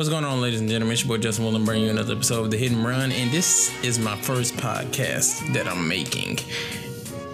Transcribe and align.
What's 0.00 0.08
going 0.08 0.24
on, 0.24 0.40
ladies 0.40 0.60
and 0.60 0.68
gentlemen? 0.70 0.94
It's 0.94 1.04
your 1.04 1.14
boy 1.14 1.22
Justin 1.22 1.44
Willing 1.44 1.66
bringing 1.66 1.84
you 1.84 1.90
another 1.90 2.14
episode 2.14 2.44
of 2.46 2.50
The 2.50 2.56
Hidden 2.56 2.82
Run, 2.82 3.12
and 3.12 3.30
this 3.30 3.70
is 3.84 3.98
my 3.98 4.16
first 4.16 4.54
podcast 4.54 5.52
that 5.52 5.68
I'm 5.68 5.86
making 5.86 6.38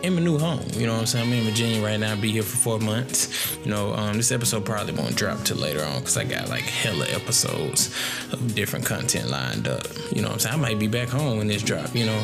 in 0.03 0.17
my 0.17 0.21
new 0.21 0.37
home. 0.37 0.67
You 0.73 0.89
know 0.89 0.95
what 0.95 1.03
I'm 1.03 1.07
saying? 1.07 1.29
I'm 1.29 1.33
in 1.33 1.45
Virginia 1.45 1.81
right 1.81 1.97
now. 2.01 2.11
I'll 2.11 2.21
be 2.21 2.33
here 2.33 2.43
for 2.43 2.57
four 2.57 2.81
months. 2.81 3.57
You 3.65 3.71
know, 3.71 3.93
um, 3.95 4.17
this 4.17 4.33
episode 4.33 4.65
probably 4.65 4.95
won't 4.95 5.15
drop 5.15 5.45
till 5.45 5.59
later 5.59 5.85
on 5.85 6.01
because 6.01 6.17
I 6.17 6.25
got 6.25 6.49
like 6.49 6.65
hella 6.65 7.07
episodes 7.11 7.95
of 8.33 8.57
different 8.57 8.85
content 8.85 9.31
lined 9.31 9.69
up. 9.69 9.87
You 10.11 10.23
know 10.23 10.27
what 10.31 10.35
I'm 10.35 10.41
saying? 10.41 10.55
I 10.57 10.59
might 10.59 10.81
be 10.81 10.89
back 10.89 11.09
home 11.09 11.39
when 11.39 11.47
this 11.47 11.63
drop, 11.63 11.95
you 11.95 12.07
know. 12.07 12.21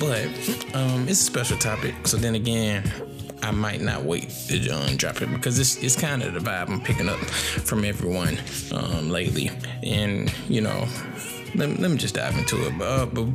But 0.00 0.24
um, 0.74 1.08
it's 1.08 1.20
a 1.20 1.24
special 1.24 1.56
topic. 1.56 1.94
So 2.08 2.16
then 2.16 2.34
again, 2.34 2.82
I 3.44 3.50
might 3.50 3.82
not 3.82 4.04
wait 4.04 4.30
to 4.48 4.70
um, 4.70 4.96
drop 4.96 5.20
it 5.20 5.30
because 5.30 5.58
it's, 5.58 5.76
it's 5.76 5.96
kind 5.96 6.22
of 6.22 6.32
the 6.32 6.40
vibe 6.40 6.70
I'm 6.70 6.80
picking 6.80 7.10
up 7.10 7.18
from 7.18 7.84
everyone 7.84 8.38
um, 8.72 9.10
lately. 9.10 9.50
And, 9.82 10.32
you 10.48 10.62
know, 10.62 10.88
let, 11.54 11.78
let 11.78 11.90
me 11.90 11.98
just 11.98 12.14
dive 12.14 12.38
into 12.38 12.66
it. 12.66 12.80
Uh, 12.80 13.04
but 13.04 13.26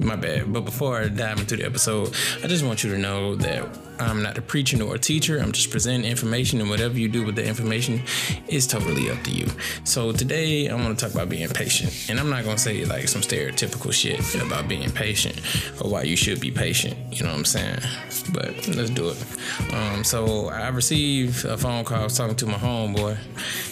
my 0.00 0.16
bad. 0.16 0.52
But 0.52 0.62
before 0.62 1.00
I 1.00 1.06
dive 1.06 1.38
into 1.38 1.56
the 1.56 1.64
episode, 1.64 2.12
I 2.42 2.48
just 2.48 2.64
want 2.64 2.82
you 2.82 2.90
to 2.90 2.98
know 2.98 3.36
that 3.36 3.68
I'm 3.98 4.22
not 4.22 4.38
a 4.38 4.42
preacher 4.42 4.76
nor 4.76 4.94
a 4.94 4.98
teacher. 4.98 5.38
I'm 5.38 5.52
just 5.52 5.70
presenting 5.70 6.10
information, 6.10 6.60
and 6.60 6.68
whatever 6.68 6.98
you 6.98 7.08
do 7.08 7.24
with 7.24 7.36
the 7.36 7.44
information 7.44 8.02
is 8.48 8.66
totally 8.66 9.10
up 9.10 9.22
to 9.24 9.30
you. 9.30 9.46
So 9.84 10.12
today, 10.12 10.68
I 10.68 10.74
want 10.74 10.98
to 10.98 11.04
talk 11.04 11.14
about 11.14 11.28
being 11.28 11.48
patient, 11.48 12.06
and 12.08 12.18
I'm 12.18 12.30
not 12.30 12.44
gonna 12.44 12.58
say 12.58 12.84
like 12.84 13.08
some 13.08 13.22
stereotypical 13.22 13.92
shit 13.92 14.20
about 14.42 14.68
being 14.68 14.90
patient 14.90 15.40
or 15.80 15.90
why 15.90 16.02
you 16.02 16.16
should 16.16 16.40
be 16.40 16.50
patient. 16.50 16.96
You 17.12 17.24
know 17.24 17.30
what 17.30 17.38
I'm 17.38 17.44
saying? 17.44 17.78
But 18.32 18.68
let's 18.68 18.90
do 18.90 19.10
it. 19.10 19.72
Um, 19.72 20.04
so 20.04 20.48
I 20.48 20.68
received 20.68 21.44
a 21.44 21.56
phone 21.56 21.84
call. 21.84 22.00
I 22.00 22.04
was 22.04 22.16
talking 22.16 22.36
to 22.36 22.46
my 22.46 22.54
homeboy. 22.54 23.16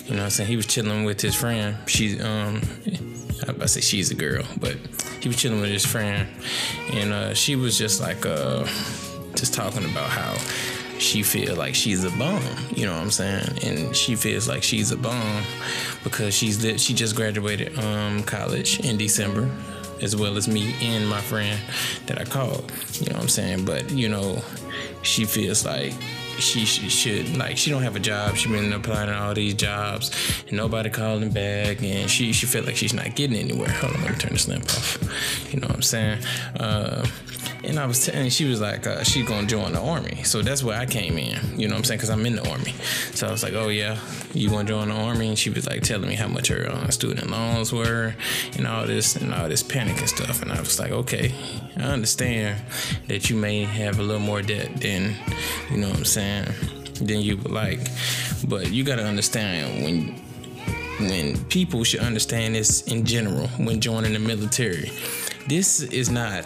You 0.05 0.11
know 0.11 0.17
what 0.17 0.25
I'm 0.25 0.31
saying? 0.31 0.49
He 0.49 0.57
was 0.57 0.67
chilling 0.67 1.05
with 1.05 1.21
his 1.21 1.35
friend. 1.35 1.77
She's 1.87 2.23
um, 2.23 2.61
I 3.61 3.67
say 3.67 3.81
she's 3.81 4.11
a 4.11 4.15
girl, 4.15 4.45
but 4.61 4.77
he 5.21 5.29
was 5.29 5.37
chilling 5.37 5.61
with 5.61 5.71
his 5.71 5.85
friend, 5.85 6.29
and 6.93 7.13
uh, 7.13 7.35
she 7.35 7.57
was 7.57 7.77
just 7.77 8.01
like 8.01 8.25
uh, 8.25 8.67
just 9.43 9.55
talking 9.55 9.85
about 9.85 10.09
how 10.09 10.33
she 11.01 11.25
feel 11.25 11.57
like 11.57 11.75
she's 11.75 12.05
a 12.05 12.11
bum, 12.11 12.41
you 12.77 12.87
know 12.87 12.93
what 12.93 13.03
I'm 13.03 13.11
saying? 13.11 13.59
And 13.65 13.97
she 13.97 14.15
feels 14.15 14.47
like 14.47 14.63
she's 14.63 14.93
a 14.93 14.97
bum 14.97 15.43
because 16.05 16.33
she's 16.33 16.63
she 16.81 16.95
just 16.95 17.17
graduated 17.17 17.77
um, 17.77 18.23
college 18.23 18.79
in 18.79 18.97
December, 18.97 19.51
as 20.01 20.15
well 20.15 20.37
as 20.37 20.47
me 20.47 20.77
and 20.81 21.09
my 21.09 21.21
friend 21.21 21.59
that 22.07 22.21
I 22.21 22.25
called, 22.25 22.71
you 23.01 23.07
know 23.07 23.15
what 23.15 23.23
I'm 23.23 23.29
saying? 23.29 23.65
But 23.65 23.91
you 23.91 24.09
know, 24.09 24.41
she 25.03 25.25
feels 25.25 25.67
like 25.67 25.93
she, 26.39 26.65
should 26.65 27.37
like 27.37 27.59
she 27.59 27.71
don't 27.71 27.83
have 27.83 27.97
a 27.97 28.01
job. 28.01 28.37
She 28.37 28.49
been 28.49 28.73
applying 28.73 29.09
to 29.09 29.19
all 29.19 29.35
these 29.35 29.55
jobs 29.55 30.13
and 30.47 30.57
nobody 30.57 30.89
calling 30.89 31.31
back, 31.31 31.83
and 31.83 32.09
she 32.09 32.33
she 32.33 32.47
feel 32.47 32.63
like 32.63 32.77
she's 32.77 32.95
not 32.95 33.17
getting 33.17 33.37
anywhere. 33.37 33.71
Hold 33.71 33.97
on, 33.97 34.03
let 34.03 34.13
me 34.13 34.19
turn 34.19 34.35
this 34.35 34.47
lamp 34.47 34.67
off. 34.67 34.99
You 35.53 35.59
know 35.59 35.67
what 35.67 35.77
I'm 35.77 35.83
saying? 35.83 36.23
Uh, 36.61 37.05
and 37.65 37.79
I 37.79 37.87
was 37.87 38.05
telling, 38.05 38.29
she 38.31 38.45
was 38.45 38.61
like, 38.61 38.87
uh, 38.87 39.05
she's 39.05 39.27
gonna 39.27 39.47
join 39.47 39.73
the 39.73 39.81
army. 39.81 40.23
So 40.25 40.43
that's 40.43 40.65
where 40.65 40.79
I 40.79 40.87
came 40.87 41.17
in. 41.17 41.59
You 41.59 41.69
know 41.69 41.75
what 41.75 41.79
I'm 41.79 41.85
saying? 41.85 41.99
Because 41.99 42.11
I'm 42.11 42.27
in 42.27 42.37
the 42.37 42.51
army. 42.51 42.73
So 43.15 43.29
I 43.29 43.31
was 43.31 43.43
like, 43.43 43.55
oh 43.55 43.69
yeah, 43.69 43.99
you 44.35 44.51
to 44.51 44.65
join 44.65 44.89
the 44.89 44.95
army? 44.95 45.29
And 45.29 45.39
she 45.39 45.51
was 45.51 45.67
like 45.67 45.83
telling 45.83 46.09
me 46.09 46.15
how 46.15 46.29
much 46.29 46.49
her 46.49 46.69
uh, 46.69 46.91
student 46.91 47.31
loans 47.31 47.73
were, 47.73 48.15
and 48.57 48.67
all 48.67 48.87
this 48.87 49.17
and 49.17 49.33
all 49.33 49.49
this 49.49 49.63
panic 49.63 49.99
and 49.99 50.09
stuff. 50.09 50.43
And 50.43 50.53
I 50.53 50.59
was 50.59 50.79
like, 50.79 50.91
okay, 50.91 51.35
I 51.77 51.83
understand 51.83 52.61
that 53.09 53.31
you 53.31 53.37
may 53.37 53.65
have 53.65 53.99
a 53.99 54.03
little 54.03 54.21
more 54.21 54.43
debt 54.43 54.77
than, 54.81 55.15
you 55.71 55.79
know 55.79 55.89
what 55.89 55.99
I'm 55.99 56.05
saying, 56.05 56.49
than 56.95 57.21
you 57.21 57.37
would 57.37 57.51
like. 57.51 57.81
But 58.49 58.73
you 58.73 58.83
gotta 58.85 59.05
understand 59.05 59.85
when 59.85 60.21
when 61.09 61.43
people 61.47 61.85
should 61.85 62.01
understand 62.01 62.55
this 62.55 62.83
in 62.83 63.05
general 63.05 63.49
when 63.59 63.81
joining 63.81 64.13
the 64.13 64.19
military. 64.19 64.93
This 65.49 65.83
is 65.83 66.11
not 66.11 66.45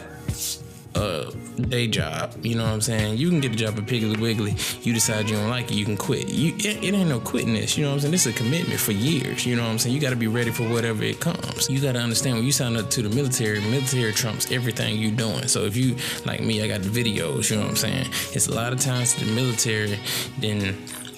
a 0.97 1.30
day 1.61 1.86
job. 1.86 2.34
You 2.42 2.56
know 2.56 2.64
what 2.64 2.72
I'm 2.72 2.80
saying? 2.80 3.19
You 3.19 3.28
can 3.28 3.40
get 3.40 3.52
a 3.52 3.57
job 3.57 3.79
at 3.79 3.84
Piggly 3.86 4.18
Wiggly. 4.18 4.57
You 4.83 4.92
decide 4.92 5.29
you 5.29 5.36
don't 5.36 5.51
like 5.51 5.70
it, 5.70 5.74
you 5.74 5.84
can 5.84 5.96
quit. 5.96 6.29
You 6.29 6.55
it, 6.57 6.83
it, 6.83 6.95
ain't 6.95 7.08
no 7.08 7.20
quitting 7.20 7.55
this. 7.55 7.77
You 7.77 7.84
know 7.84 7.90
what 7.90 7.95
I'm 7.95 8.01
saying? 8.01 8.12
This 8.12 8.27
is 8.27 8.34
a 8.34 8.39
commitment 8.39 8.80
for 8.80 8.92
years. 8.92 9.46
You 9.46 9.56
know 9.56 9.62
what 9.62 9.70
I'm 9.70 9.79
saying? 9.79 9.95
You 9.95 10.01
got 10.01 10.11
to 10.11 10.17
be 10.17 10.29
ready 10.29 10.51
for 10.51 10.64
whatever 10.68 11.05
it 11.05 11.20
comes. 11.20 11.68
You 11.68 11.80
got 11.80 11.92
to 11.92 12.01
understand 12.01 12.36
when 12.36 12.45
you 12.45 12.52
sign 12.52 12.77
up 12.77 12.90
to 12.90 13.02
the 13.02 13.14
military, 13.14 13.61
military 13.61 14.12
trumps 14.12 14.51
everything 14.51 14.96
you 14.96 15.11
doing. 15.11 15.48
So 15.48 15.64
if 15.64 15.77
you 15.77 15.96
like 16.24 16.40
me, 16.40 16.62
I 16.62 16.68
got 16.68 16.83
the 16.83 16.89
videos. 16.89 17.51
You 17.51 17.56
know 17.56 17.62
what 17.62 17.70
I'm 17.70 17.77
saying? 17.77 18.06
It's 18.33 18.48
a 18.48 18.55
lot 18.55 18.73
of 18.73 18.80
times 18.80 19.14
the 19.14 19.27
military 19.27 19.98
then 20.39 20.77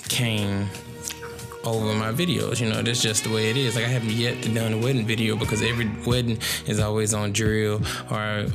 came 0.09 0.69
over 1.75 1.95
my 1.95 2.13
videos. 2.13 2.61
You 2.61 2.69
know, 2.69 2.83
that's 2.83 3.03
just 3.03 3.25
the 3.25 3.31
way 3.31 3.51
it 3.51 3.57
is. 3.57 3.77
Like 3.77 3.85
I 3.85 3.89
haven't 3.89 4.11
yet 4.11 4.43
done 4.55 4.73
a 4.73 4.79
wedding 4.79 5.07
video 5.07 5.37
because 5.37 5.63
every 5.63 5.91
wedding 6.07 6.39
is 6.67 6.81
always 6.81 7.15
on 7.15 7.33
drill 7.33 7.81
or 8.11 8.47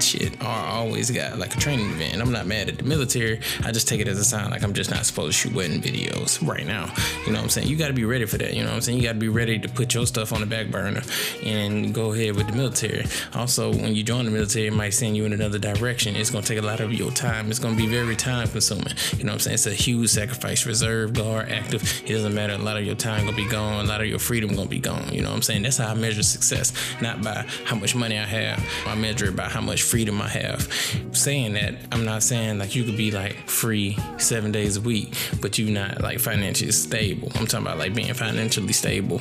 shit 0.00 0.40
or 0.42 0.48
always 0.48 1.10
got 1.10 1.38
like 1.38 1.54
a 1.54 1.58
training 1.58 1.90
event. 1.90 2.20
I'm 2.20 2.32
not 2.32 2.46
mad 2.46 2.68
at 2.68 2.78
the 2.78 2.84
military. 2.84 3.40
I 3.64 3.72
just 3.72 3.88
take 3.88 4.00
it 4.00 4.08
as 4.08 4.18
a 4.18 4.24
sign 4.24 4.50
like 4.50 4.62
I'm 4.62 4.74
just 4.74 4.90
not 4.90 5.06
supposed 5.06 5.32
to 5.40 5.48
shoot 5.48 5.54
wedding 5.54 5.80
videos 5.80 6.46
right 6.46 6.66
now. 6.66 6.92
You 7.26 7.32
know 7.32 7.38
what 7.38 7.44
I'm 7.44 7.50
saying? 7.50 7.68
You 7.68 7.76
got 7.76 7.88
to 7.88 7.94
be 7.94 8.04
ready 8.04 8.24
for 8.24 8.38
that. 8.38 8.54
You 8.54 8.62
know 8.62 8.70
what 8.70 8.76
I'm 8.76 8.80
saying? 8.82 8.98
You 8.98 9.04
got 9.04 9.14
to 9.14 9.18
be 9.18 9.28
ready 9.28 9.58
to 9.58 9.68
put 9.68 9.94
your 9.94 10.06
stuff 10.06 10.32
on 10.32 10.40
the 10.40 10.46
back 10.46 10.70
burner 10.70 11.02
and 11.44 11.94
go 11.94 12.12
ahead 12.12 12.36
with 12.36 12.46
the 12.48 12.52
military. 12.52 13.04
Also, 13.34 13.72
when 13.72 13.94
you 13.94 14.02
join 14.02 14.24
the 14.24 14.30
military, 14.30 14.66
it 14.66 14.72
might 14.72 14.94
send 14.94 15.16
you 15.16 15.24
in 15.24 15.32
another 15.32 15.58
direction. 15.58 16.16
It's 16.16 16.30
gonna 16.30 16.44
take 16.44 16.58
a 16.58 16.62
lot 16.62 16.80
of 16.80 16.92
your 16.92 17.10
time. 17.10 17.50
It's 17.50 17.58
gonna 17.58 17.76
be 17.76 17.86
very 17.86 18.16
time 18.16 18.48
consuming. 18.48 18.94
You 19.16 19.24
know 19.24 19.32
what 19.32 19.34
I'm 19.34 19.40
saying? 19.40 19.54
It's 19.54 19.66
a 19.66 19.74
huge 19.74 20.10
sacrifice. 20.10 20.66
Reserve, 20.66 21.14
guard, 21.14 21.50
active. 21.50 22.02
It 22.04 22.12
doesn't 22.12 22.31
matter. 22.32 22.54
A 22.54 22.58
lot 22.58 22.76
of 22.76 22.84
your 22.84 22.94
time 22.94 23.24
gonna 23.24 23.36
be 23.36 23.48
gone. 23.48 23.84
A 23.84 23.88
lot 23.88 24.00
of 24.00 24.06
your 24.06 24.18
freedom 24.18 24.54
gonna 24.54 24.68
be 24.68 24.78
gone. 24.78 25.12
You 25.12 25.22
know 25.22 25.30
what 25.30 25.36
I'm 25.36 25.42
saying? 25.42 25.62
That's 25.62 25.76
how 25.76 25.88
I 25.88 25.94
measure 25.94 26.22
success, 26.22 26.72
not 27.00 27.22
by 27.22 27.46
how 27.64 27.76
much 27.76 27.94
money 27.94 28.18
I 28.18 28.24
have. 28.24 28.64
I 28.86 28.94
measure 28.94 29.26
it 29.26 29.36
by 29.36 29.48
how 29.48 29.60
much 29.60 29.82
freedom 29.82 30.20
I 30.20 30.28
have. 30.28 30.68
Saying 31.12 31.54
that, 31.54 31.74
I'm 31.92 32.04
not 32.04 32.22
saying 32.22 32.58
like 32.58 32.74
you 32.74 32.84
could 32.84 32.96
be 32.96 33.10
like 33.10 33.48
free 33.48 33.96
seven 34.18 34.52
days 34.52 34.76
a 34.76 34.80
week, 34.80 35.14
but 35.40 35.58
you 35.58 35.70
not 35.70 36.00
like 36.00 36.18
financially 36.18 36.72
stable. 36.72 37.30
I'm 37.34 37.46
talking 37.46 37.66
about 37.66 37.78
like 37.78 37.94
being 37.94 38.12
financially 38.14 38.72
stable, 38.72 39.20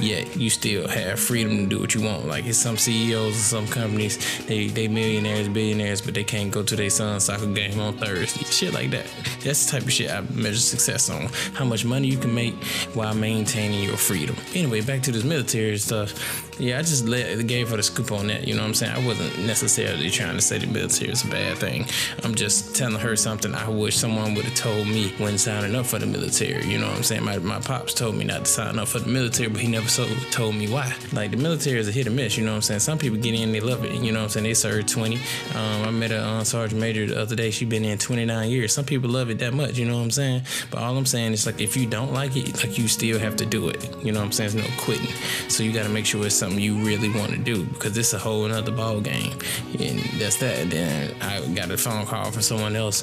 yet 0.00 0.36
you 0.36 0.50
still 0.50 0.88
have 0.88 1.18
freedom 1.20 1.56
to 1.58 1.66
do 1.66 1.80
what 1.80 1.94
you 1.94 2.02
want. 2.02 2.26
Like 2.26 2.46
it's 2.46 2.58
some 2.58 2.76
CEOs 2.76 3.36
of 3.36 3.42
some 3.42 3.66
companies, 3.68 4.18
they 4.46 4.68
they 4.68 4.88
millionaires, 4.88 5.48
billionaires, 5.48 6.00
but 6.00 6.14
they 6.14 6.24
can't 6.24 6.50
go 6.50 6.62
to 6.62 6.76
their 6.76 6.90
son's 6.90 7.24
soccer 7.24 7.46
game 7.46 7.80
on 7.80 7.96
Thursday. 7.98 8.44
Shit 8.44 8.74
like 8.74 8.90
that. 8.90 9.06
That's 9.42 9.66
the 9.66 9.72
type 9.72 9.82
of 9.82 9.92
shit 9.92 10.10
I 10.10 10.20
measure 10.32 10.58
success 10.58 11.10
on. 11.10 11.28
How 11.54 11.64
much 11.64 11.84
money 11.84 12.08
you 12.08 12.18
can 12.18 12.34
make 12.36 12.62
while 12.94 13.14
maintaining 13.14 13.82
your 13.82 13.96
freedom. 13.96 14.36
Anyway, 14.54 14.82
back 14.82 15.02
to 15.02 15.10
this 15.10 15.24
military 15.24 15.78
stuff. 15.78 16.12
Yeah, 16.58 16.78
I 16.78 16.82
just 16.82 17.06
let, 17.06 17.46
gave 17.46 17.68
her 17.70 17.76
the 17.76 17.82
scoop 17.82 18.12
on 18.12 18.28
that. 18.28 18.46
You 18.46 18.54
know 18.54 18.62
what 18.62 18.68
I'm 18.68 18.74
saying? 18.74 18.92
I 18.92 19.06
wasn't 19.06 19.46
necessarily 19.46 20.08
trying 20.10 20.36
to 20.36 20.42
say 20.42 20.58
the 20.58 20.66
military 20.66 21.10
is 21.10 21.24
a 21.24 21.28
bad 21.28 21.58
thing. 21.58 21.86
I'm 22.24 22.34
just 22.34 22.74
telling 22.74 22.98
her 22.98 23.14
something 23.16 23.54
I 23.54 23.68
wish 23.68 23.96
someone 23.96 24.34
would 24.34 24.44
have 24.44 24.54
told 24.54 24.86
me 24.86 25.10
when 25.18 25.36
signing 25.36 25.74
up 25.74 25.86
for 25.86 25.98
the 25.98 26.06
military. 26.06 26.64
You 26.66 26.78
know 26.78 26.88
what 26.88 26.96
I'm 26.96 27.02
saying? 27.02 27.24
My, 27.24 27.38
my 27.38 27.60
pops 27.60 27.92
told 27.92 28.14
me 28.14 28.24
not 28.24 28.46
to 28.46 28.50
sign 28.50 28.78
up 28.78 28.88
for 28.88 29.00
the 29.00 29.08
military, 29.08 29.50
but 29.50 29.60
he 29.60 29.68
never 29.68 29.88
so, 29.88 30.06
told 30.30 30.54
me 30.54 30.68
why. 30.68 30.94
Like 31.12 31.30
the 31.30 31.36
military 31.36 31.78
is 31.78 31.88
a 31.88 31.92
hit 31.92 32.06
or 32.06 32.10
miss. 32.10 32.38
You 32.38 32.44
know 32.44 32.52
what 32.52 32.56
I'm 32.56 32.62
saying? 32.62 32.80
Some 32.80 32.98
people 32.98 33.18
get 33.18 33.34
in, 33.34 33.52
they 33.52 33.60
love 33.60 33.84
it. 33.84 33.92
You 33.92 34.12
know 34.12 34.20
what 34.20 34.24
I'm 34.24 34.30
saying? 34.30 34.44
They 34.44 34.54
serve 34.54 34.86
20. 34.86 35.16
Um, 35.16 35.22
I 35.54 35.90
met 35.90 36.10
a 36.10 36.22
uh, 36.22 36.44
sergeant 36.44 36.80
major 36.80 37.06
the 37.06 37.20
other 37.20 37.36
day. 37.36 37.50
She 37.50 37.66
been 37.66 37.84
in 37.84 37.98
29 37.98 38.48
years. 38.48 38.72
Some 38.72 38.84
people 38.86 39.10
love 39.10 39.30
it 39.30 39.38
that 39.40 39.52
much. 39.52 39.78
You 39.78 39.84
know 39.84 39.96
what 39.96 40.04
I'm 40.04 40.10
saying? 40.10 40.42
But 40.70 40.80
all 40.80 40.96
I'm 40.96 41.06
saying 41.06 41.32
is 41.32 41.44
like 41.44 41.60
if 41.60 41.76
you 41.76 41.86
don't 41.86 42.12
like 42.14 42.25
it, 42.34 42.64
like 42.64 42.78
you 42.78 42.88
still 42.88 43.18
have 43.18 43.36
to 43.36 43.46
do 43.46 43.68
it. 43.68 43.94
You 44.02 44.10
know 44.10 44.20
what 44.20 44.26
I'm 44.26 44.32
saying? 44.32 44.52
There's 44.52 44.68
no 44.68 44.76
quitting. 44.82 45.14
So 45.48 45.62
you 45.62 45.72
got 45.72 45.82
to 45.82 45.90
make 45.90 46.06
sure 46.06 46.24
it's 46.24 46.34
something 46.34 46.58
you 46.58 46.76
really 46.78 47.10
want 47.10 47.32
to 47.32 47.38
do 47.38 47.64
because 47.64 47.96
it's 47.96 48.14
a 48.14 48.18
whole 48.18 48.50
other 48.50 48.72
ball 48.72 49.00
game. 49.00 49.38
And 49.78 50.00
that's 50.18 50.38
that. 50.38 50.70
Then 50.70 51.14
I 51.20 51.46
got 51.54 51.70
a 51.70 51.76
phone 51.76 52.06
call 52.06 52.30
from 52.30 52.42
someone 52.42 52.74
else 52.74 53.02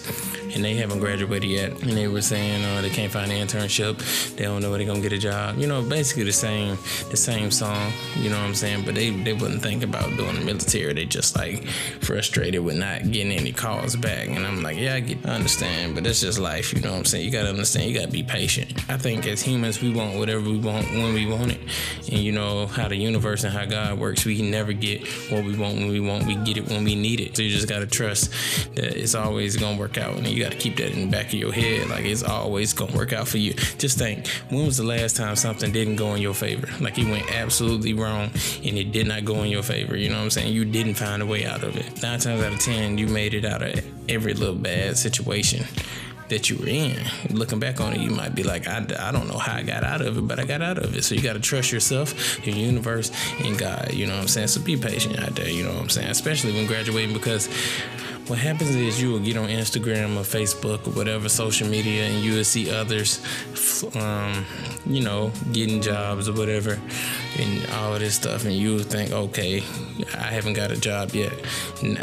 and 0.53 0.63
they 0.63 0.75
haven't 0.75 0.99
graduated 0.99 1.49
yet. 1.49 1.71
And 1.81 1.91
they 1.91 2.07
were 2.07 2.21
saying 2.21 2.63
uh, 2.63 2.81
they 2.81 2.89
can't 2.89 3.11
find 3.11 3.31
an 3.31 3.45
internship. 3.45 3.97
They 4.35 4.43
don't 4.43 4.61
know 4.61 4.69
where 4.69 4.77
they're 4.77 4.87
gonna 4.87 5.01
get 5.01 5.13
a 5.13 5.17
job. 5.17 5.57
You 5.57 5.67
know, 5.67 5.81
basically 5.81 6.23
the 6.23 6.33
same 6.33 6.77
the 7.09 7.17
same 7.17 7.51
song. 7.51 7.91
You 8.15 8.29
know 8.29 8.37
what 8.37 8.45
I'm 8.45 8.55
saying? 8.55 8.85
But 8.85 8.95
they 8.95 9.09
they 9.09 9.33
wouldn't 9.33 9.61
think 9.61 9.83
about 9.83 10.15
doing 10.17 10.35
the 10.35 10.45
military. 10.45 10.93
They 10.93 11.05
just 11.05 11.35
like 11.35 11.67
frustrated 12.01 12.63
with 12.63 12.75
not 12.75 13.11
getting 13.11 13.31
any 13.31 13.51
calls 13.51 13.95
back. 13.95 14.29
And 14.29 14.45
I'm 14.45 14.61
like, 14.61 14.77
yeah, 14.77 14.95
I, 14.95 14.99
get, 14.99 15.25
I 15.25 15.31
understand, 15.31 15.95
but 15.95 16.05
it's 16.05 16.21
just 16.21 16.39
life. 16.39 16.73
You 16.73 16.81
know 16.81 16.91
what 16.91 16.99
I'm 16.99 17.05
saying? 17.05 17.25
You 17.25 17.31
gotta 17.31 17.49
understand. 17.49 17.89
You 17.89 17.99
gotta 17.99 18.11
be 18.11 18.23
patient. 18.23 18.89
I 18.89 18.97
think 18.97 19.25
as 19.27 19.41
humans, 19.41 19.81
we 19.81 19.91
want 19.91 20.17
whatever 20.17 20.41
we 20.41 20.59
want 20.59 20.85
when 20.91 21.13
we 21.13 21.25
want 21.25 21.51
it. 21.51 21.61
And 22.11 22.19
you 22.19 22.31
know 22.31 22.67
how 22.67 22.87
the 22.87 22.95
universe 22.95 23.43
and 23.43 23.53
how 23.53 23.65
God 23.65 23.99
works. 23.99 24.25
We 24.25 24.41
never 24.41 24.73
get 24.73 25.07
what 25.29 25.43
we 25.43 25.57
want 25.57 25.75
when 25.75 25.89
we 25.89 25.99
want. 25.99 26.25
We 26.25 26.35
get 26.35 26.57
it 26.57 26.67
when 26.67 26.83
we 26.83 26.95
need 26.95 27.19
it. 27.19 27.35
So 27.35 27.43
you 27.43 27.49
just 27.49 27.67
gotta 27.67 27.87
trust 27.87 28.31
that 28.75 28.97
it's 28.97 29.15
always 29.15 29.57
gonna 29.57 29.77
work 29.77 29.97
out. 29.97 30.15
And 30.15 30.27
you 30.27 30.42
gotta 30.43 30.57
keep 30.57 30.77
that 30.77 30.91
in 30.91 31.01
the 31.01 31.11
back 31.11 31.27
of 31.27 31.33
your 31.33 31.53
head. 31.53 31.89
Like 31.89 32.05
it's 32.05 32.23
always 32.23 32.73
gonna 32.73 32.95
work 32.95 33.13
out 33.13 33.27
for 33.27 33.37
you. 33.37 33.53
Just 33.77 33.97
think, 33.97 34.27
when 34.49 34.65
was 34.65 34.77
the 34.77 34.83
last 34.83 35.15
time 35.15 35.35
something 35.35 35.71
didn't 35.71 35.95
go 35.95 36.13
in 36.15 36.21
your 36.21 36.33
favor? 36.33 36.67
Like 36.83 36.97
it 36.97 37.07
went 37.07 37.31
absolutely 37.31 37.93
wrong 37.93 38.31
and 38.63 38.77
it 38.77 38.91
did 38.91 39.07
not 39.07 39.25
go 39.25 39.43
in 39.43 39.49
your 39.49 39.63
favor. 39.63 39.95
You 39.95 40.09
know 40.09 40.17
what 40.17 40.23
I'm 40.23 40.29
saying? 40.31 40.53
You 40.53 40.65
didn't 40.65 40.95
find 40.95 41.21
a 41.21 41.25
way 41.25 41.45
out 41.45 41.63
of 41.63 41.77
it. 41.77 42.01
Nine 42.01 42.19
times 42.19 42.43
out 42.43 42.53
of 42.53 42.59
ten, 42.59 42.97
you 42.97 43.07
made 43.07 43.33
it 43.33 43.45
out 43.45 43.61
of 43.61 43.85
every 44.09 44.33
little 44.33 44.55
bad 44.55 44.97
situation 44.97 45.65
that 46.29 46.49
you 46.49 46.57
were 46.57 46.67
in. 46.67 46.97
Looking 47.29 47.59
back 47.59 47.79
on 47.79 47.93
it, 47.93 47.99
you 47.99 48.09
might 48.09 48.33
be 48.33 48.43
like, 48.43 48.67
I, 48.67 48.77
I 48.99 49.11
don't 49.11 49.27
know 49.27 49.37
how 49.37 49.55
I 49.55 49.63
got 49.63 49.83
out 49.83 50.01
of 50.01 50.17
it, 50.17 50.27
but 50.27 50.39
I 50.39 50.45
got 50.45 50.61
out 50.61 50.77
of 50.77 50.95
it. 50.95 51.03
So 51.03 51.15
you 51.15 51.21
got 51.21 51.33
to 51.33 51.39
trust 51.39 51.71
yourself, 51.71 52.45
your 52.45 52.55
universe, 52.55 53.11
and 53.39 53.57
God. 53.57 53.93
You 53.93 54.07
know 54.07 54.13
what 54.15 54.21
I'm 54.21 54.27
saying? 54.27 54.47
So 54.47 54.61
be 54.61 54.77
patient 54.77 55.19
out 55.19 55.35
there. 55.35 55.49
You 55.49 55.63
know 55.63 55.73
what 55.73 55.81
I'm 55.81 55.89
saying? 55.89 56.09
Especially 56.09 56.53
when 56.53 56.65
graduating, 56.65 57.13
because 57.13 57.49
what 58.27 58.39
happens 58.39 58.75
is 58.75 59.01
you 59.01 59.11
will 59.11 59.19
get 59.19 59.35
on 59.37 59.49
Instagram 59.49 60.15
or 60.15 60.23
Facebook 60.23 60.87
or 60.87 60.91
whatever 60.91 61.27
social 61.29 61.67
media, 61.67 62.05
and 62.05 62.23
you 62.23 62.33
will 62.33 62.43
see 62.43 62.71
others, 62.71 63.19
um, 63.95 64.45
you 64.85 65.01
know, 65.01 65.31
getting 65.51 65.81
jobs 65.81 66.29
or 66.29 66.33
whatever, 66.33 66.79
and 67.39 67.69
all 67.71 67.93
of 67.93 67.99
this 67.99 68.15
stuff, 68.15 68.45
and 68.45 68.53
you 68.53 68.79
think, 68.79 69.11
okay, 69.11 69.57
I 70.15 70.27
haven't 70.31 70.53
got 70.53 70.71
a 70.71 70.79
job 70.79 71.11
yet, 71.11 71.33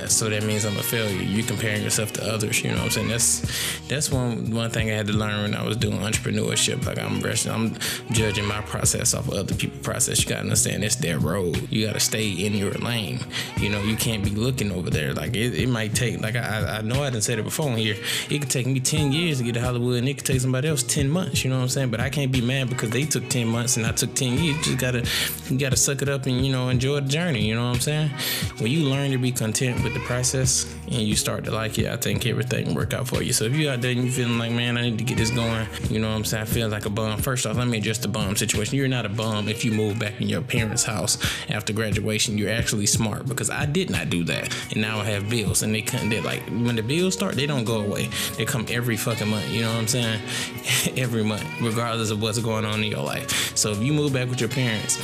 so 0.08 0.28
that 0.28 0.42
means 0.42 0.64
I'm 0.64 0.76
a 0.76 0.82
failure. 0.82 1.22
You're 1.22 1.46
comparing 1.46 1.82
yourself 1.82 2.12
to 2.14 2.32
others, 2.32 2.62
you 2.62 2.70
know 2.70 2.76
what 2.76 2.84
I'm 2.84 2.90
saying? 2.90 3.08
That's 3.08 3.88
that's 3.88 4.10
one 4.10 4.50
one 4.50 4.70
thing 4.70 4.90
I 4.90 4.94
had 4.94 5.06
to 5.08 5.12
learn 5.12 5.42
when 5.42 5.54
I 5.54 5.64
was 5.64 5.76
doing 5.76 5.98
entrepreneurship. 5.98 6.86
Like 6.86 6.98
I'm 6.98 7.20
I'm 7.50 7.76
judging 8.12 8.46
my 8.46 8.60
process 8.62 9.14
off 9.14 9.28
of 9.28 9.34
other 9.34 9.54
people's 9.54 9.82
process. 9.82 10.22
You 10.22 10.28
gotta 10.28 10.42
understand 10.42 10.84
it's 10.84 10.96
their 10.96 11.18
road. 11.18 11.68
You 11.70 11.86
gotta 11.86 12.00
stay 12.00 12.30
in 12.30 12.54
your 12.54 12.72
lane. 12.72 13.20
You 13.58 13.70
know, 13.70 13.82
you 13.82 13.96
can't 13.96 14.24
be 14.24 14.30
looking 14.30 14.72
over 14.72 14.90
there. 14.90 15.12
Like 15.14 15.36
it, 15.36 15.54
it 15.54 15.68
might 15.68 15.94
take 15.94 16.20
like 16.20 16.36
I, 16.36 16.78
I 16.78 16.80
know 16.82 17.02
I 17.02 17.10
didn't 17.10 17.24
say 17.24 17.34
it 17.34 17.42
before 17.42 17.70
here. 17.76 17.96
It 18.28 18.40
could 18.40 18.50
take 18.50 18.66
me 18.66 18.80
ten 18.80 19.12
years 19.12 19.38
to 19.38 19.44
get 19.44 19.54
to 19.54 19.60
Hollywood, 19.60 19.98
and 19.98 20.08
it 20.08 20.14
could 20.18 20.26
take 20.26 20.40
somebody 20.40 20.68
else 20.68 20.82
ten 20.82 21.08
months. 21.08 21.44
You 21.44 21.50
know 21.50 21.56
what 21.56 21.62
I'm 21.62 21.68
saying? 21.68 21.90
But 21.90 22.00
I 22.00 22.10
can't 22.10 22.32
be 22.32 22.40
mad 22.40 22.68
because 22.68 22.90
they 22.90 23.04
took 23.04 23.28
ten 23.28 23.48
months 23.48 23.76
and 23.76 23.86
I 23.86 23.92
took 23.92 24.14
ten 24.14 24.32
years. 24.38 24.56
You 24.56 24.62
just 24.62 24.78
gotta 24.78 25.06
you 25.48 25.58
gotta 25.58 25.76
suck 25.76 26.02
it 26.02 26.08
up 26.08 26.26
and 26.26 26.44
you 26.44 26.52
know 26.52 26.68
enjoy 26.68 27.00
the 27.00 27.08
journey. 27.08 27.46
You 27.46 27.54
know 27.54 27.66
what 27.66 27.74
I'm 27.74 27.80
saying? 27.80 28.10
When 28.58 28.70
you 28.70 28.88
learn 28.88 29.10
to 29.10 29.18
be 29.18 29.32
content 29.32 29.82
with 29.82 29.94
the 29.94 30.00
process 30.00 30.72
and 30.84 31.02
you 31.02 31.16
start 31.16 31.44
to 31.44 31.50
like 31.50 31.78
it, 31.78 31.86
I 31.86 31.96
think 31.96 32.26
everything 32.26 32.68
will 32.68 32.76
work 32.76 32.94
out 32.94 33.08
for 33.08 33.22
you. 33.22 33.32
So 33.32 33.44
if 33.44 33.54
you 33.54 33.70
out 33.70 33.80
there 33.80 33.92
and 33.92 34.04
you 34.04 34.10
feeling 34.10 34.38
like 34.38 34.52
man, 34.52 34.76
I 34.76 34.82
need 34.82 34.98
to 34.98 35.04
get 35.04 35.18
this 35.18 35.30
going. 35.30 35.66
You 35.88 35.98
know 35.98 36.08
what 36.08 36.16
I'm 36.16 36.24
saying? 36.24 36.42
I 36.42 36.46
feel 36.46 36.68
like 36.68 36.86
a 36.86 36.90
bum. 36.90 37.18
First 37.20 37.46
off, 37.46 37.56
let 37.56 37.66
me 37.66 37.78
address 37.78 37.98
the 37.98 38.08
bum 38.08 38.36
situation. 38.36 38.76
You're 38.76 38.88
not 38.88 39.06
a 39.06 39.08
bum 39.08 39.48
if 39.48 39.64
you 39.64 39.72
move 39.72 39.98
back 39.98 40.20
in 40.20 40.28
your 40.28 40.42
parents' 40.42 40.84
house 40.84 41.18
after 41.48 41.72
graduation. 41.72 42.38
You're 42.38 42.52
actually 42.52 42.86
smart 42.86 43.26
because 43.26 43.50
I 43.50 43.66
did 43.66 43.90
not 43.90 44.10
do 44.10 44.24
that, 44.24 44.54
and 44.70 44.80
now 44.80 45.00
I 45.00 45.04
have 45.04 45.28
bills 45.28 45.62
and 45.62 45.74
they 45.74 45.82
couldn't. 45.82 46.10
They 46.10 46.20
like 46.20 46.42
when 46.48 46.76
the 46.76 46.82
bills 46.82 47.14
start, 47.14 47.34
they 47.34 47.46
don't 47.46 47.64
go 47.64 47.80
away. 47.80 48.08
They 48.36 48.44
come 48.44 48.66
every 48.68 48.96
fucking 48.96 49.28
month. 49.28 49.50
You 49.50 49.62
know 49.62 49.72
what 49.72 49.78
I'm 49.78 49.88
saying? 49.88 50.20
every 50.96 51.24
month, 51.24 51.44
regardless 51.60 52.10
of 52.10 52.22
what's 52.22 52.38
going 52.38 52.64
on 52.64 52.82
in 52.82 52.90
your 52.90 53.02
life. 53.02 53.56
So 53.56 53.70
if 53.72 53.82
you 53.82 53.92
move 53.92 54.12
back 54.12 54.28
with 54.28 54.40
your 54.40 54.48
parents 54.48 54.98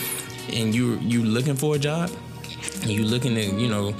and 0.52 0.74
you 0.74 0.98
you 0.98 1.24
looking 1.24 1.56
for 1.56 1.76
a 1.76 1.78
job, 1.78 2.10
you 2.84 3.04
looking 3.04 3.34
to 3.34 3.42
you 3.42 3.68
know 3.68 3.92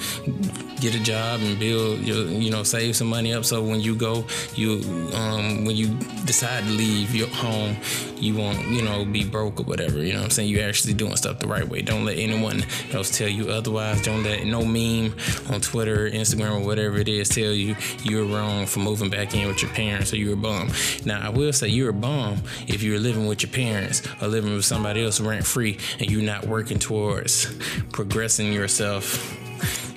get 0.81 0.95
a 0.95 1.03
job 1.03 1.41
and 1.41 1.59
build 1.59 2.01
your 2.01 2.27
you 2.27 2.51
know 2.51 2.63
save 2.63 2.97
some 2.97 3.09
money 3.09 3.33
up. 3.33 3.45
So 3.45 3.63
when 3.63 3.81
you 3.81 3.95
go 3.95 4.25
you 4.55 4.81
um, 5.15 5.65
when 5.65 5.77
you 5.77 5.89
decide 6.25 6.65
to 6.65 6.71
leave 6.71 7.15
your 7.15 7.29
home 7.29 7.77
you 8.19 8.35
won't 8.35 8.67
you 8.69 8.83
know 8.83 9.05
be 9.05 9.25
broke 9.25 9.61
or 9.61 9.65
whatever 9.65 9.99
you 9.99 10.13
know 10.13 10.21
what 10.21 10.25
i'm 10.25 10.31
saying? 10.31 10.49
You're 10.49 10.67
actually 10.69 10.95
doing 10.95 11.17
stuff 11.17 11.39
the 11.39 11.47
right 11.47 11.67
way. 11.69 11.83
Don't 11.83 12.05
let 12.05 12.19
anyone 12.19 12.65
else 12.93 13.17
tell 13.17 13.29
you 13.29 13.51
otherwise. 13.51 14.03
Don't 14.03 14.23
let 14.23 14.45
no 14.45 14.65
meme 14.65 15.15
on 15.51 15.61
twitter 15.61 16.11
instagram 16.11 16.61
or 16.61 16.65
whatever 16.65 16.99
it 16.99 17.09
is 17.09 17.29
tell 17.29 17.53
you 17.53 17.77
you're 18.03 18.25
wrong 18.25 18.67
for 18.67 18.81
moving 18.81 19.11
back 19.11 19.35
in 19.35 19.47
with 19.47 19.63
your 19.63 19.71
parents 19.73 20.13
or 20.13 20.17
you're 20.17 20.35
a 20.35 20.37
bum. 20.37 20.71
Now 21.05 21.21
i 21.21 21.29
will 21.29 21.53
say 21.53 21.69
you're 21.69 21.91
a 21.91 21.95
bum 21.95 22.43
if 22.67 22.83
you're 22.83 22.99
living 22.99 23.27
with 23.27 23.43
your 23.43 23.53
parents 23.53 24.03
or 24.21 24.29
living 24.29 24.55
with 24.55 24.65
somebody 24.65 25.05
else 25.05 25.21
rent 25.21 25.47
free 25.47 25.79
and 25.99 26.11
you're 26.11 26.23
not 26.23 26.47
working 26.47 26.79
towards 26.79 27.55
progressing 27.93 28.53
yourself 28.67 29.46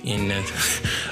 in 0.04 0.30
a, 0.30 0.44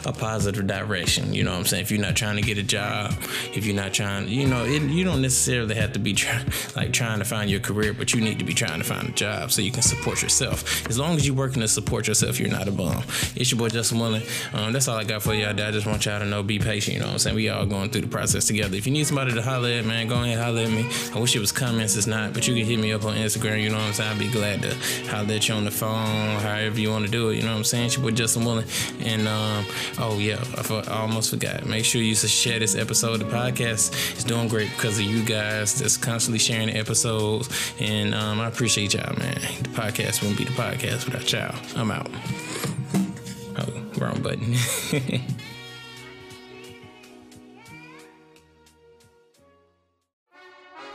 a, 0.07 0.13
positive 0.13 0.67
direction. 0.67 1.33
You 1.33 1.45
know 1.45 1.53
what 1.53 1.59
I'm 1.59 1.65
saying? 1.65 1.83
If 1.83 1.91
you're 1.91 2.01
not 2.01 2.17
trying 2.17 2.37
to 2.37 2.43
get 2.43 2.59
a 2.59 2.63
job, 2.63 3.15
if 3.55 3.65
you're 3.67 3.77
not 3.77 3.93
trying, 3.93 4.29
you 4.29 4.47
know, 4.47 4.65
it, 4.65 4.83
you 4.83 5.05
don't 5.05 5.23
necessarily 5.23 5.75
have 5.75 5.93
to 5.93 5.99
be 5.99 6.15
try, 6.15 6.43
like 6.77 6.93
trying 6.93 7.19
to 7.19 7.25
find 7.25 7.51
your 7.51 7.61
career, 7.61 7.93
but 7.93 8.15
you 8.15 8.21
need 8.21 8.39
to 8.39 8.45
be 8.45 8.55
trying 8.55 8.79
to 8.79 8.85
find 8.85 9.09
a 9.09 9.13
job 9.13 9.53
so 9.53 9.63
you 9.63 9.71
can 9.71 9.83
support 9.83 10.23
yourself. 10.23 10.87
As 10.89 10.99
long 10.99 11.17
as 11.17 11.27
you're 11.27 11.37
working 11.37 11.61
to 11.63 11.69
support 11.69 12.09
yourself, 12.09 12.41
you're 12.41 12.51
not 12.51 12.69
a 12.69 12.73
bum. 12.73 13.03
It's 13.37 13.51
your 13.51 13.59
boy 13.59 13.69
Justin 13.69 14.01
Willing. 14.01 14.23
Um, 14.53 14.73
that's 14.73 14.89
all 14.89 14.97
I 14.97 15.05
got 15.05 15.23
for 15.23 15.35
y'all. 15.35 15.49
I 15.51 15.71
just 15.71 15.87
want 15.87 16.05
y'all 16.07 16.19
to 16.19 16.27
know, 16.27 16.43
be 16.43 16.59
patient. 16.59 16.95
You 16.95 17.01
know 17.01 17.07
what 17.07 17.13
I'm 17.13 17.19
saying? 17.19 17.37
We 17.37 17.49
all 17.49 17.67
going 17.67 17.91
through 17.91 18.03
the 18.03 18.09
process 18.09 18.47
together. 18.47 18.77
If 18.77 18.87
you 18.87 18.93
need 18.93 19.07
somebody 19.07 19.33
to 19.33 19.43
holler 19.43 19.69
at, 19.69 19.85
man, 19.85 20.09
go 20.09 20.23
ahead 20.23 20.39
holler 20.39 20.63
at 20.63 20.71
me. 20.71 20.89
I 21.15 21.21
wish 21.21 21.37
it 21.37 21.41
was 21.41 21.53
comments. 21.53 21.97
It's 21.97 22.07
not, 22.07 22.33
but 22.33 22.47
you 22.47 22.55
can 22.55 22.65
hit 22.65 22.79
me 22.79 22.93
up 22.93 23.05
on 23.05 23.15
Instagram. 23.15 23.63
You 23.63 23.71
know 23.71 23.77
what 23.77 23.89
I'm 23.89 23.93
saying? 23.93 24.13
I'd 24.13 24.19
be 24.19 24.31
glad 24.31 24.63
to 24.63 24.75
holler 25.11 25.35
at 25.35 25.49
you 25.49 25.55
on 25.55 25.65
the 25.65 25.71
phone, 25.71 26.41
however 26.41 26.81
you 26.81 26.91
want 26.91 27.05
to 27.05 27.11
do 27.11 27.31
it. 27.31 27.37
You 27.37 27.43
know 27.43 27.51
what 27.51 27.59
I'm 27.59 27.65
saying? 27.65 27.87
It's 27.87 27.97
your 27.97 28.05
boy 28.05 28.13
Justin 28.13 28.45
Willing. 28.45 28.67
And 29.01 29.29
um, 29.29 29.67
oh 29.99 30.19
yeah, 30.19 30.43
I, 30.57 31.01
almost 31.01 31.31
forgot. 31.31 31.67
Make 31.67 31.85
sure 31.85 32.01
you 32.01 32.15
share 32.15 32.59
this 32.59 32.75
episode. 32.75 33.21
of 33.21 33.21
The 33.21 33.37
podcast 33.37 34.17
is 34.17 34.25
doing 34.25 34.49
great 34.49 34.71
because 34.71 34.99
of 34.99 35.05
you 35.05 35.25
guys 35.25 35.79
that's 35.79 35.97
constantly 35.97 36.39
sharing 36.39 36.69
the 36.69 36.77
episodes, 36.77 37.49
and 37.81 38.15
um, 38.15 38.41
I 38.41 38.49
appreciate 38.49 38.95
y'all, 38.95 39.17
man. 39.19 39.41
The 39.63 39.71
podcast 39.71 40.23
wouldn't 40.23 40.39
be 40.39 40.45
the 40.45 40.53
podcast 40.53 41.05
without 41.07 41.33
y'all. 41.33 41.55
I'm 41.77 41.91
out. 41.91 42.11
Oh, 43.59 44.01
wrong 44.01 44.23
button. 44.23 44.55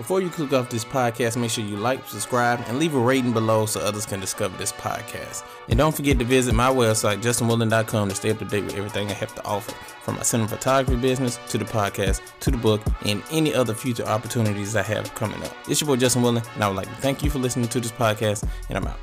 Before 0.04 0.20
you 0.20 0.30
click 0.30 0.52
off 0.52 0.70
this 0.70 0.84
podcast, 0.84 1.38
make 1.38 1.50
sure 1.50 1.64
you 1.64 1.78
like, 1.78 2.06
subscribe, 2.10 2.62
and 2.68 2.78
leave 2.78 2.94
a 2.94 3.00
rating 3.00 3.32
below 3.32 3.66
so 3.66 3.80
others 3.80 4.06
can 4.06 4.20
discover 4.20 4.58
this 4.58 4.74
podcast. 4.74 5.46
And 5.70 5.78
don't 5.78 5.96
forget 5.96 6.20
to 6.20 6.26
visit 6.26 6.54
my 6.54 6.68
website, 6.68 7.22
justinwilling.com, 7.22 8.10
to 8.10 8.14
stay 8.16 8.32
up 8.32 8.40
to 8.40 8.44
date 8.44 8.66
with 8.66 8.76
everything 8.76 9.10
I 9.10 9.14
have 9.14 9.34
to 9.36 9.46
offer, 9.46 9.72
from 10.02 10.16
my 10.16 10.22
cinematography 10.24 11.00
business 11.00 11.40
to 11.48 11.58
the 11.58 11.64
podcast 11.64 12.20
to 12.42 12.52
the 12.52 12.58
book 12.58 12.82
and 13.06 13.24
any 13.32 13.54
other 13.54 13.74
future 13.74 14.04
opportunities 14.04 14.76
I 14.76 14.82
have 14.82 15.16
coming 15.16 15.42
up. 15.42 15.56
It's 15.70 15.80
your 15.80 15.88
boy 15.88 15.96
Justin 15.96 16.22
Willing, 16.22 16.44
and 16.54 16.64
I 16.66 16.68
would 16.68 16.76
like 16.76 16.90
to 16.90 16.96
thank 16.96 17.24
you 17.24 17.30
for 17.30 17.40
listening 17.40 17.70
to 17.70 17.80
this 17.80 17.94
podcast, 17.94 18.46
and 18.68 18.78
I'm 18.78 18.86
out. 18.86 19.00